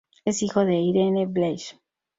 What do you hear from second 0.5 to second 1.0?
de